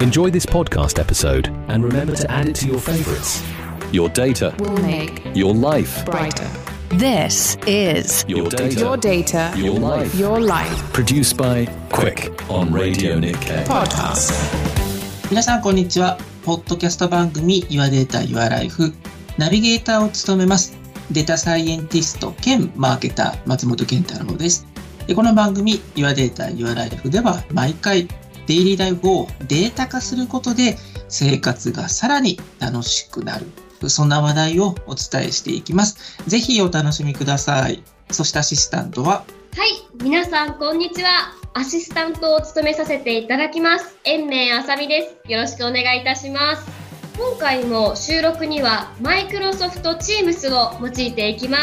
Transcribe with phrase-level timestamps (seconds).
[0.00, 3.42] Enjoy this podcast episode and remember to add it to your favorites.
[3.92, 6.48] Your data, will make your life, brighter.
[6.90, 10.14] This is your data, your data, your life.
[10.14, 13.64] your life Produced by Quick on Radio Nikkei.
[13.66, 14.32] podcast.
[15.30, 16.18] 皆さんこんにちは。
[16.44, 18.92] ポッドキャスト番組 Your Data Your Life
[19.38, 20.76] ナビゲーターを務めます。
[21.12, 24.66] データサイエンティスト兼マーケター松本健太郎です。
[25.06, 28.08] でこの番組 Your Data Your Life では毎回
[28.47, 33.45] デイリーライフをデータ化することで生活がさらに楽しくなる。
[33.89, 36.17] そんな話題をお伝えしていきます。
[36.27, 37.83] ぜひお楽しみください。
[38.11, 39.25] そしてアシスタントは？
[39.55, 41.33] はい、皆さんこんにちは。
[41.53, 43.95] アシスタントを務めさせていただきます。
[44.03, 45.31] 延命あさみです。
[45.31, 46.67] よろしくお願いいたします。
[47.17, 51.57] 今回も収録にはマイクロソフト Teams を用いていきま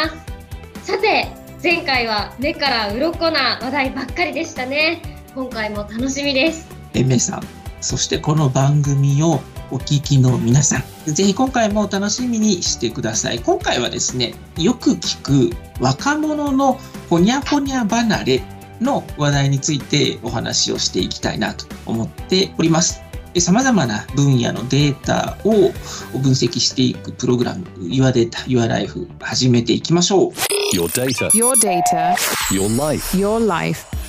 [0.82, 0.86] す。
[0.86, 1.28] さて、
[1.62, 5.02] 前回は目から鱗な話題ばっかりでしたね。
[5.34, 6.81] 今回も楽しみです。
[6.94, 7.42] えめさん、
[7.80, 13.40] そしてこの番組をお聞きの皆さん、ぜひ今回も楽しみにしてください。
[13.40, 18.42] 今回はですね、よく聞く若者のほにゃほにゃ離れ
[18.80, 23.00] の話題についてお話をしていきたいなと思っております。
[23.38, 25.72] さまざまな分野のデータを
[26.18, 30.32] 分析していくプログラム Your Data, Your Life 始めていきましょう。
[30.74, 32.14] Your data, Your data,
[32.50, 33.16] your life.
[33.16, 34.01] your life.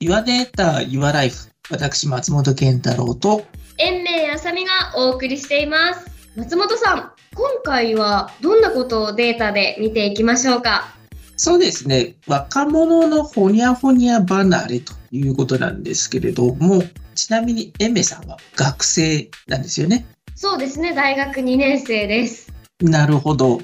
[0.00, 3.42] Your Data, Your Life 私松本健太郎と
[3.78, 6.08] 延命あさみがお送りしています。
[6.36, 10.94] 松本さん、今回はどんなことをデータで見ていきましょうか？
[11.36, 12.14] そうですね。
[12.28, 16.84] 若者のほにゃほにゃ離れということなんですけれども、
[17.16, 20.06] ちなみにエメさんは学生なんですよね？
[20.36, 22.52] そうですね、大学2年生です。
[22.80, 23.60] なるほど。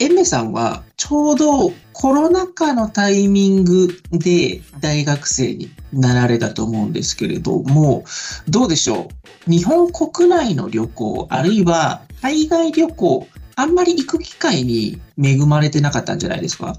[0.00, 8.04] エメさんはちょうどコロナ禍のタイミングで大学生になられたと思うんですけれども、
[8.48, 9.10] どうでしょ
[9.46, 9.50] う？
[9.50, 16.76] 日本国内の旅行、あるいは海外旅行、あんまり行く機会に恵まれてなかったんじゃないですか？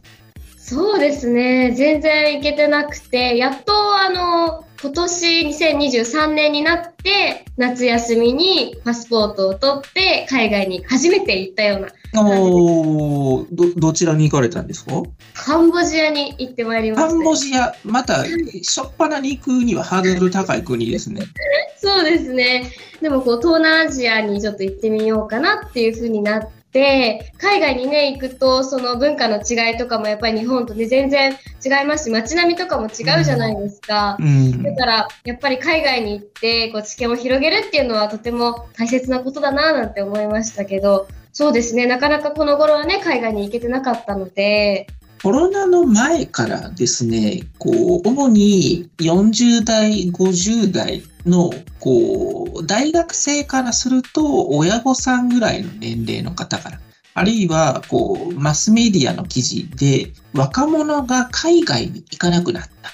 [0.57, 15.03] そうですね、全然行けてなくて、やっとあの、今年2023年になって、夏休みにパスポートを取って、海外に初めて行ったような、おーど、どちらに行かれたんですか？
[15.35, 17.09] カンボジアに行ってまいりました。
[17.09, 21.21] カンボジア、また、しょっぱなに行くにはハードル高い国ですね。
[21.77, 22.71] そうですね。
[23.01, 31.33] でもこう、東南アジアにちょっと行ってみようかなっていう風になって、海外にね、行くと、その文化の違いとかもやっぱり日本とね、全然
[31.63, 34.15] 違いますし、街並みとかも違うじゃないですか。
[34.19, 34.63] うん。
[34.63, 44.87] だから、やっぱり海外に行って、こう、知見を広げるっていうのはとても大切なことだななんて思いましたけど、そうですね、なかなかこの頃はね、海外に行けてなかったので、
[45.23, 56.79] コロナの前からですね、こう、主に40代、50代の、こう、大学生からすると、親御さんぐらいの年齢の方から、
[57.13, 62.91] あるいは、こう、マスメディアの記事で、若者が海外に行かなくなった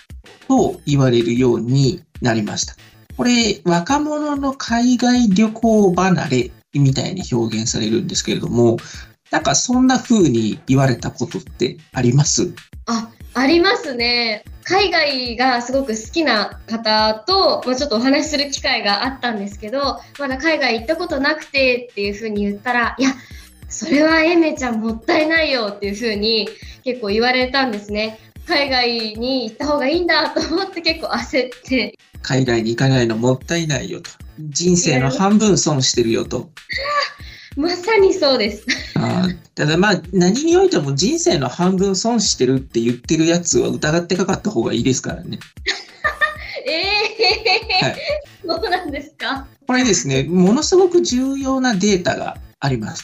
[0.47, 2.75] と言われるようになりました。
[3.15, 8.77] これ、若者の海外旅行離れみたいに表現されるんですけれども、
[9.31, 12.53] なんかそんな風に言われたことってあります？
[12.85, 14.45] あ、ありますね。
[14.69, 23.11] 海外がすごく好きな方と、まあ、ちょっとお話しする機会があったんですけど、まだ海外行ったことなくてっていうふうに言ったら、いや、
[23.69, 26.49] それはエメちゃんもったいないよっていうふうに
[26.83, 28.19] 結構言われたんですね。
[28.45, 34.09] 海外に行った方がいいんだと思って結構焦って、海外に行かないのもったいないよと。
[34.37, 36.49] 人生の半分損してるよと。
[37.57, 38.65] まさにそうです。
[38.95, 45.39] あーただまあ何においても人生の半分損してるって言ってるやつは疑ってかかった方がいいですからね。
[46.65, 46.71] え
[47.81, 47.97] えーはい
[48.45, 49.47] そうなんですか？
[49.67, 53.03] これですね、ものすごく重要なデータがあります。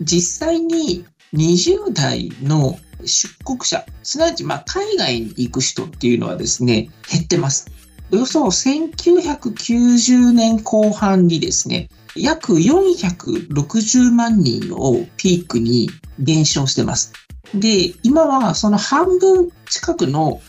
[0.00, 1.04] 実際に
[1.34, 7.66] 20代の出国者、すなわちまあ海外に行く人っていうのはですね、減ってます。
[8.12, 17.12] およそ1990年後半にですね、約460万人をピークに減少してます。
[17.54, 20.40] で、今はその半分近くの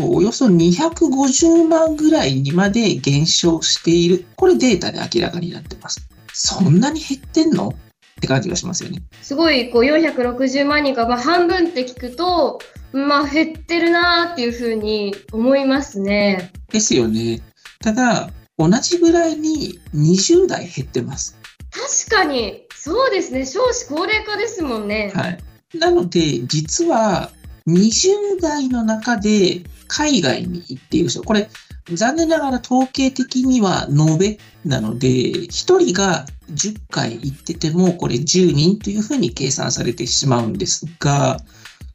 [0.00, 4.26] およそ250万ぐらいにまで減少している。
[4.36, 6.08] これデータで明らかになってます。
[6.32, 7.68] そんなに減ってんの？
[7.68, 9.02] って感じがしますよね。
[9.22, 12.58] すごいこう460万人が、まあ、半分って聞くと、
[12.92, 16.50] まあ、減ってるなーっていうふうに思いますね。
[16.72, 17.40] ですよね。
[17.80, 21.38] ただ、同じぐらいに20代減ってます。
[21.70, 23.46] 確かに、そうですね。
[23.46, 25.12] 少子高齢化ですもんね。
[25.14, 25.38] はい。
[25.78, 27.30] なので、実は
[27.66, 31.48] 20代の中で海外に行っている人、これ、
[31.92, 41.38] 残念ながら統計的には延べなので、1人が10回行ってても、これ10人というふうに計算されてしまうんですが、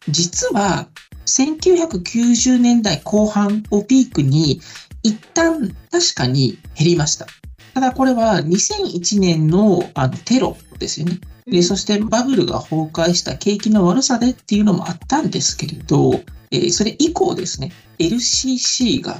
[0.10, 0.88] 実は
[1.25, 4.62] 1990年代後半をピークに
[5.03, 7.27] 一旦確かに減りました。
[7.73, 11.19] ただこれは2001年のあのテロですよね。
[11.45, 16.21] で、そしてバブルが崩壊した景気の悪さでっていうのもあったんですけれど、
[16.51, 19.19] えー、それ以降ですね、LCC が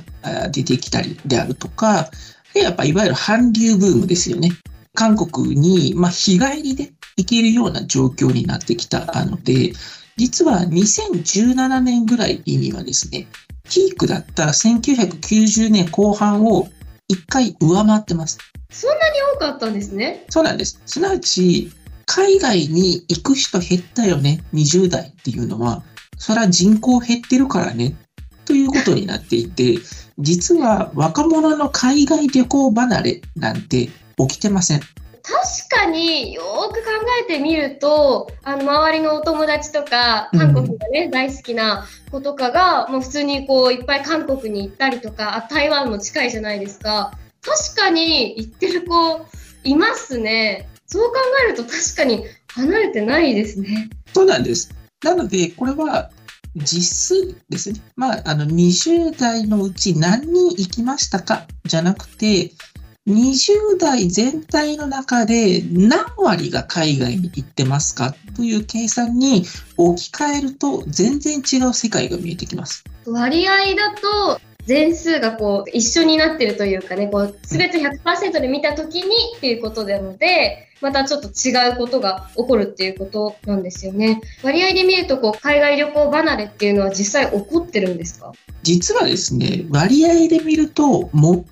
[0.51, 2.09] 出てきたりであるとか、
[2.53, 4.51] やっぱいわゆる韓流ブームですよね。
[4.94, 9.74] 韓国に、まあ、日帰りで行けるような状況になってきたので、
[10.18, 13.27] 実は2017年ぐらいにはですね、
[13.69, 16.68] ピークだった1990年後半を
[17.07, 18.38] 一回上回ってます。
[18.69, 19.01] そんなに
[19.36, 20.25] 多かったんですね。
[20.30, 20.81] そうなんです。
[20.86, 21.71] すなわち、
[22.06, 25.83] 海外に行く人減ったよね、20代っていうのは、
[26.18, 27.95] それは人口減ってるからね、
[28.45, 29.77] ということになっていて、
[30.19, 34.81] 実は若者の海外旅行離れなんて起きてません。
[35.24, 36.92] 確かによく考
[37.22, 47.14] えてみるとあの周りのお友達とか韓国がね、うん、大好きな子とかがもう普通にこういっぱい韓国に行ったりとかあ台湾も近いじゃないですか。
[47.42, 49.25] 確かに行ってる子
[49.64, 50.70] いますね。
[50.88, 51.16] そう考
[51.48, 53.90] えると確かに離れてないですね。
[54.14, 54.74] そうなんです。
[55.04, 56.12] なのでこれは
[56.56, 57.80] 実数ですね。
[57.96, 61.48] まあ、あの、20代のうち何人行きましたか？
[61.66, 62.52] じゃなくて、
[63.06, 69.44] 20代全体の中で何割が海外に行ってますかという計算に
[69.76, 72.86] 置き換えると全然違う世界が見えてきます。
[73.06, 84.21] 割合だと全数がこう一緒になってるというかね、こう全て100%で見たときにっていうことなので、またちょっと違うことが起こるっていうことなんですよね。
[84.44, 88.33] 割合で見るとこう海外旅行離れっていうのは実際起こってるんですか？
[88.63, 91.09] 実はですね、割合で見ると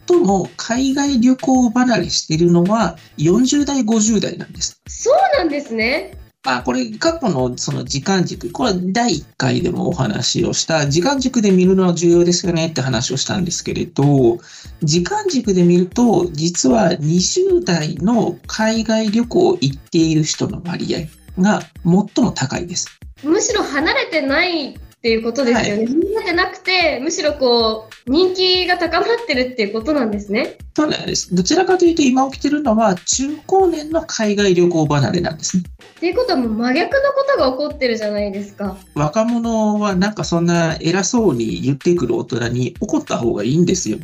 [0.07, 4.81] 最も海外旅行離れしているのは40代、50代なんです。
[4.87, 6.17] そうなんですね。
[6.43, 14.39] あ、これ、過去のその時間軸、これは第1回でもお話をした、時間軸で見るのは重要ですよねって話をしたんですけれど、
[14.81, 22.87] 時間軸で見ると、実は20代の海外旅行行っている人の割合が最も高いです。
[23.23, 25.85] むしろ離れてないっていうことですよね。
[25.87, 30.57] みんなでなくて、むしろこう、人気が高まってるっていうことなんですね。
[30.75, 31.33] そうなんです。
[31.33, 35.63] どちらかというと、今起きてるのは、中高年の海外旅行離れなんですね。
[35.95, 38.77] っていうことはもう真逆のことが起こってるじゃないですか。
[38.93, 43.97] 若者はなんかそんな偉そうに言ってくる大人に怒った方がいいんですよ。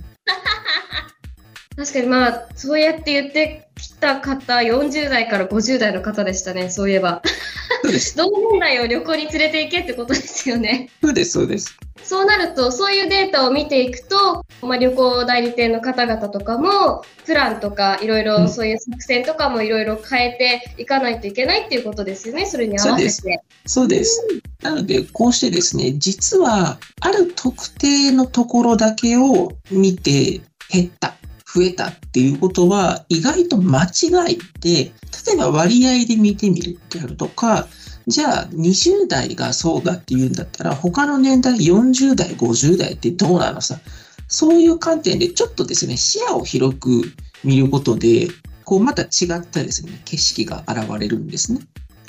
[1.77, 7.21] 確かにまあ、そうやって言ってきた方、40代から50代の方でしたね、そういえば。
[8.15, 10.89] 同年代を旅行に連れて行けってことですよね。
[11.03, 11.77] そうです、そうです。
[12.03, 23.43] そうなると、そういうデータを見ていくと、まあ、旅行代理店の方々とかも、プランとか、いろいろそういう作戦とかもいろいろ変えていかないといけないっていうことですよね、それに合わせて。
[23.67, 24.25] そうです。
[24.63, 30.41] なので、こうしてですね、実は、ある特定のところだけを見て
[30.71, 31.13] 減った。
[31.57, 33.87] 増えたっていうことは意外と間違
[34.31, 34.91] いで、
[35.25, 37.67] 例えば割合で見てみるであるとか、
[38.05, 43.79] じゃあ20代がそうだっていうんだったら他の年代40代50代ってどうなのさ？
[44.27, 47.01] そういう観点でちょっとですね視野を広く
[47.43, 48.27] 見ることで
[48.65, 49.05] こうまた違
[49.37, 51.61] ったですね景色が現れるんですね。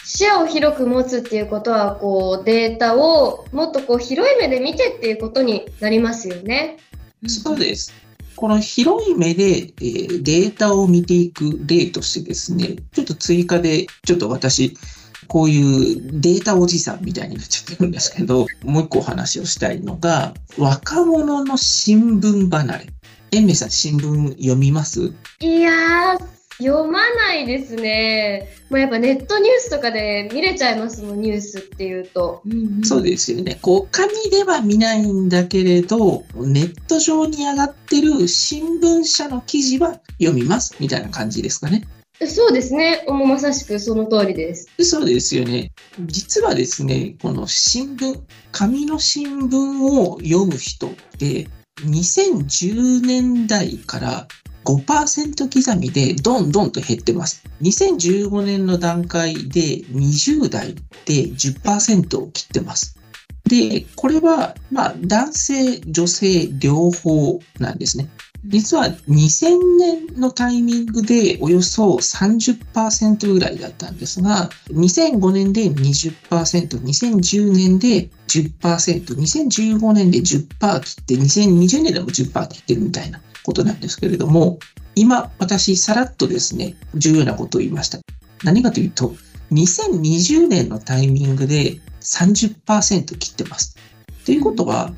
[0.04, 6.78] 視野を広く持つっていうことはこうデータをもっとこう広い目で見てっていうことになりますよね。
[7.26, 7.92] そうです。
[8.38, 14.78] この広い目で、え、データを見ていく例としてですね、ちょっと追加で、ちょっと私、
[15.26, 15.60] こうい
[16.08, 22.86] うデータおじさんみたいになっちゃってるんですけど、もう一個お話をしたいのが、若者の新聞離れ。
[23.32, 25.12] エンメさん、新聞読みます？
[25.40, 28.48] いやー、読まないですね。
[28.68, 32.42] もうやっぱネットニュースとかで見れちゃいますもん、ニュースっていうと。
[32.82, 33.58] そうですよね。
[33.62, 41.86] こう、紙では見ないんだけれど、ネット上に上がってる新聞社の記事は読みます、みたいな感じですかね。
[42.26, 43.04] そうですね。
[43.06, 44.68] もうまさしくその通りです。
[44.80, 45.70] そうですよね。
[46.06, 48.18] 実はですね、この新聞、
[48.50, 51.48] 紙の新聞を読む人って、
[51.86, 54.28] 2010年代から
[54.68, 57.42] 5%刻みでどんどんと減ってます。
[57.62, 60.74] 2015年の段階で20代
[61.06, 62.98] で10%を切ってます。
[63.44, 68.10] で、これは、まあ、男性、女性両方なんですね。
[68.44, 84.58] 実は2000年のタイミングでおよそ30%ぐらいだったんですが、2005年で20%、2010年で10%、2015年で10%切って、2020年でも10%切ってるみたいなことなんですけれども、
[84.94, 87.98] 今私さらっとですね、重要なことを言いました。
[88.44, 89.14] 何かというと、
[89.52, 93.78] 2020年のタイミングで30%切ってます。
[94.26, 94.92] ということは、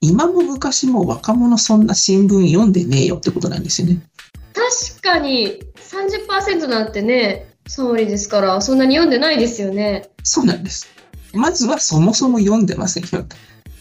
[0.00, 4.00] 今も昔も若者そんな新聞読んでねえよってことなんですよね。
[4.54, 10.08] 確かに30%なんてね、3割ですから、そんなに読んでないですよね。
[10.22, 10.86] そうなんです。
[11.32, 13.26] まずはそもそも読んでませんよ。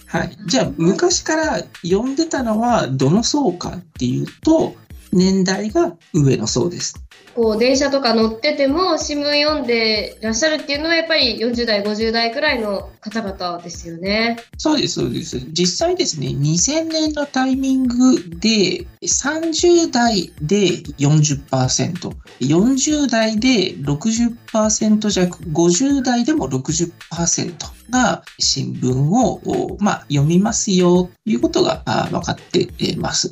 [0.10, 0.36] はい。
[0.48, 4.74] じゃあ、昔から読んでたのはどの層かっていうと、
[5.12, 7.04] 年代が上の層です。
[7.36, 14.36] こう電車とか乗ってても新聞読んでらっしゃるっていうのはやっぱり40代50代くらいの方々ですよね。
[14.58, 33.30] そうですそうです実際ですね2000年のタイミングで30代で 40%40 代で60%弱50代でも60%が新聞を、まあ、読みますよということが分かっています。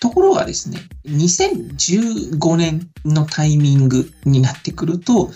[0.00, 5.30] ところがですね、2015年のタイミングになってくると、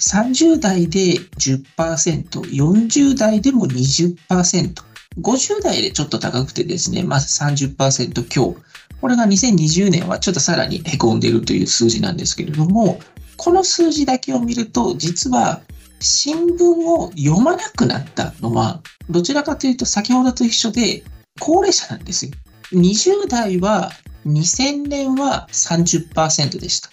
[0.00, 4.74] 30代で10%、40代でも20%、
[5.20, 8.56] 50代でちょっと高くてですね、まず30%強。
[9.00, 13.00] これが2020年はちょっとさらに凹んでいるという数字なんですけれども、
[13.36, 15.62] この数字だけを見ると、実は
[16.00, 21.02] 新聞を読まなくなったのは、どちらかというと先ほどと一緒で
[21.40, 22.32] 高齢者なんですよ。
[22.72, 23.92] 20代は
[24.26, 26.90] 2000年は30%でした。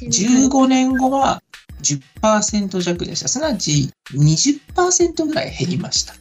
[0.00, 1.42] 15年後は
[1.82, 3.28] 10%弱でした。
[3.28, 6.14] すなわち20%ぐらい減りました。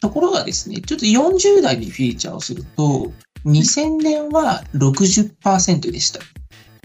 [0.00, 3.12] ところがですね、ちょっと40代にフィーチャーをすると、
[3.46, 6.20] 2000年は60%でした。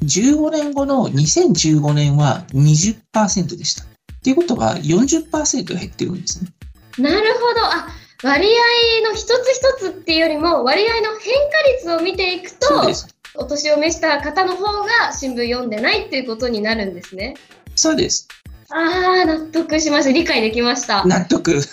[0.04, 3.84] 15年後の2015年は20%でした。
[3.84, 3.86] っ
[4.22, 6.50] ていうことは40%減ってるんですね。
[6.98, 7.66] なるほど。
[7.66, 7.90] あ、
[8.22, 12.68] 割合の一つ一つっていうよりも割合の変化率を見ていくと
[13.36, 17.36] お年を召した方の方が新聞読んでないっていうことになるんですね。
[17.76, 18.28] そうです。
[18.72, 20.12] ああ、納得しました。
[20.12, 21.06] 理解できました。
[21.06, 21.62] 納得。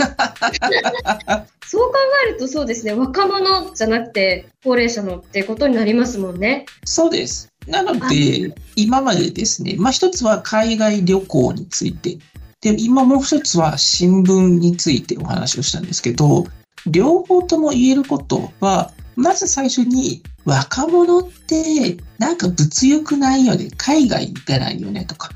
[1.67, 1.95] そう考
[2.29, 2.93] えるとそうですね。
[2.93, 6.65] 若者じゃなくて高齢者のってことになりますもんね。
[6.85, 7.53] そうです。
[7.67, 12.19] なので、今までですね、まあ一つは海外旅行について
[12.61, 16.47] で、今もう一つは新聞についてお話をしたんですけど、
[16.87, 25.31] 両方とも言えることは、まず最初に若者ってなんか物欲ないよね、海外行かないよねとか、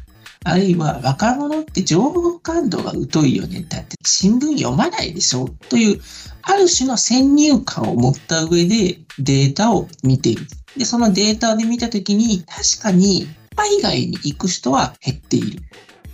[0.45, 6.01] あるいは若者って情報感度が疎いよね、だって新聞読まないでしょという、
[6.43, 10.47] ある種の先入観を持った上でデータを見ている。
[10.77, 15.63] で、そのデータで見たときに確かに海外に行く人は減っている。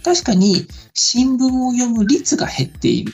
[0.06, 3.12] 確かに新聞を読む率が減っている。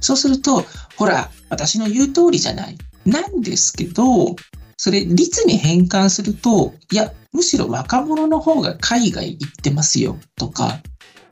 [0.00, 0.64] そうすると、
[0.96, 2.78] ほら、私の言う通りじゃない。
[3.04, 4.34] なんですけど、
[4.78, 10.80] それ率に変換すると、いや、むしろ若者の方が海外行ってますよとか、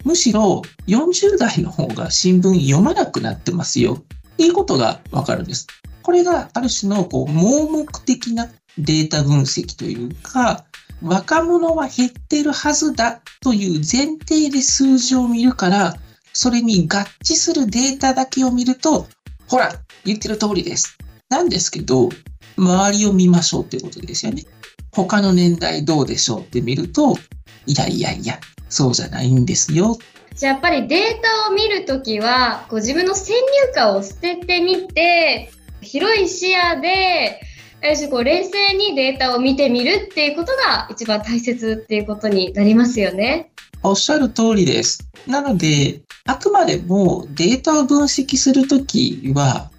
[0.04, 5.66] むしろ40代の方が新聞読まなくなってますよっていうことがわかるんです。
[6.02, 10.66] これがある種のこう盲目的なデータ分析というか、
[11.02, 15.94] 若者は減ってるはずだという前提で数字を見るから、
[16.32, 19.06] それに合致するデータだけを見ると、
[19.48, 19.72] ほら、
[20.04, 20.96] 言ってる通りです。
[21.28, 22.10] なんですけど、
[22.56, 24.44] 周りを見ましょうっていうことですよね。
[24.92, 27.16] 他の年代どうでしょうって見ると、
[27.66, 28.38] いやいやいや、
[28.68, 29.98] そうじゃないんですよ。
[30.34, 37.40] じゃあやっぱりデータを見るときは、こう自分の先入観を捨ててみて、広い視野で
[38.10, 43.52] こう冷静にデータを見てみるっていうことが一番大切っていうことになりますよね。
[43.82, 45.08] おっしゃる通りです。
[45.26, 49.70] なので、あくまでもデータを分析するときは、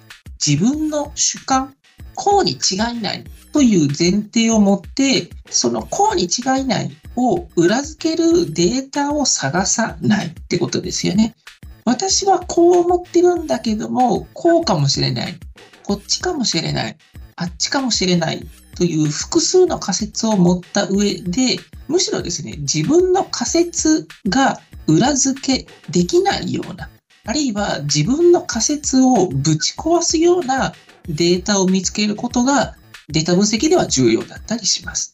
[0.46, 1.76] 自分の主観、
[2.16, 11.36] こうに違いないという前提を持って、そのこうに違いないを裏付けるデータを探さないってことですよね。
[11.86, 15.36] 私はこう思ってるんだけども、こうかもしれない。
[15.84, 16.98] こっちかもしれない。
[17.36, 18.46] あっちかもしれない
[18.76, 21.58] という複数の仮説を持った上で、
[21.88, 26.90] むしろですね、自分の仮説が裏付けできないような、
[27.26, 30.74] あるいは自分の仮説をぶち壊すような
[31.08, 32.76] データを見つけることが
[33.10, 35.14] データ分析では重要だったりします。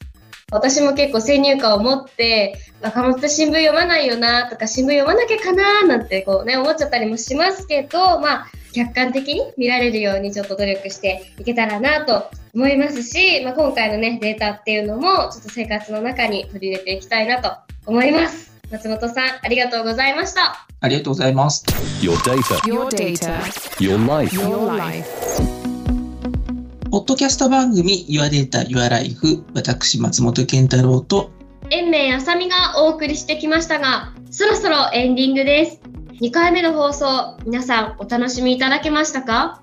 [0.49, 17.51] 私も結構先入観を持って若者って新聞読まないよなとか新聞読まなきゃかななんてこうね思っちゃったりもしますけどまあ客観的に見られるようにちょっと努力していけたらなと思いますし、まあ、今回のね、データっていうのも、ちょっと生活の中に取り入れていきたいなと
[17.85, 18.51] 思います。
[18.71, 20.67] 松本さん、ありがとうございました。
[20.79, 21.63] ありがとうございます。
[22.01, 23.39] Your data, Your data.
[23.79, 24.35] your life.
[24.35, 25.67] Your life.
[26.89, 31.31] ポッドキャスト番組 Your Data, Your Life 私、松本健太郎と
[31.69, 35.81] 延命あさみがお送りしてきましたが、そろそろエンディングです。
[36.21, 39.61] 2回目の放送、皆さんお楽しみいただけましたか？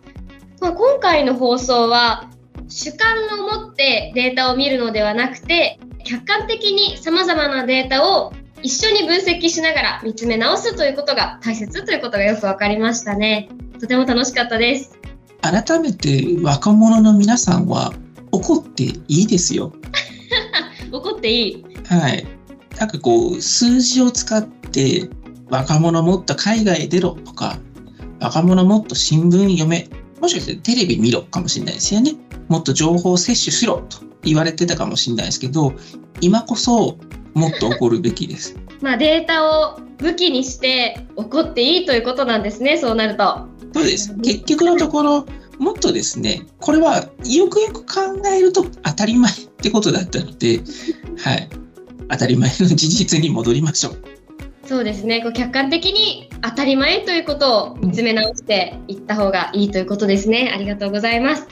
[0.60, 2.30] まあ今回の放送は、
[2.68, 8.32] 主観を持ってデータを見るのではなくて、客観的に様々なデータを
[8.62, 13.48] 一緒に分析しながら見つめ直すということが大切ということがよくわかりましたね。
[13.80, 14.96] とても楽しかったです。
[15.42, 17.92] 改めて若者の皆さんは
[18.30, 19.72] 怒っていいですよ。
[20.92, 21.64] 怒っていい？
[21.88, 22.24] はい。
[22.78, 25.08] なんかこう、数字を使って、
[25.48, 27.58] 若者もっと海外へ出ろとか、
[28.20, 29.88] 若者もっと新聞読め、
[30.20, 32.12] もしかしてテレビ見ろかもしれないですよね。
[32.48, 35.74] もっと情報を摂取しろと言われてたかもしれないですけど、
[36.20, 36.98] 今こそ
[37.34, 38.56] もっと怒るべきです。
[38.80, 43.46] まあデータを武器にして怒っていいということなんですね、そうなると。
[43.74, 44.14] そうです。
[44.18, 45.26] 結局のところ、
[45.58, 48.00] もっとですね、これはよくよく考
[48.34, 50.60] えると当たり前ってことだったので、
[51.18, 51.48] はい。
[52.10, 54.13] 当たり前の事実に戻りましょう。
[54.66, 60.50] そうですね、こう客観的に当たり前ということを見つめ直していった方がいいということですね。
[60.54, 61.46] ありがとうございます。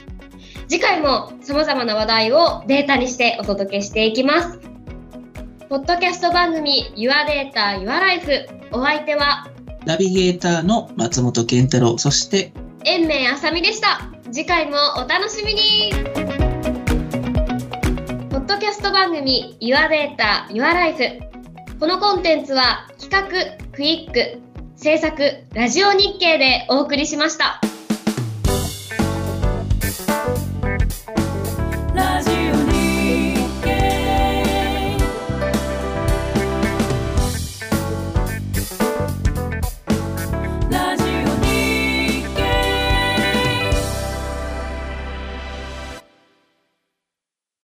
[0.69, 4.59] 次回も様々な話題をデータにしてお届けしていきます。
[5.69, 9.47] ポッドキャスト番組 Your Data, Your Life お相手は
[9.85, 12.53] ナビゲーターの松本健太郎、そして
[12.85, 14.11] 延命あさみでした。
[14.33, 15.93] 次回もお楽しみに
[18.31, 21.32] ポッドキャスト番組 Your Data, Your Life
[21.83, 24.41] このコンテンツは企画、クイック、
[24.77, 27.61] 制作、ラジオ日経でお送りしました。